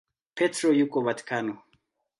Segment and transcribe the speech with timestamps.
[0.35, 1.57] Petro huko Vatikano.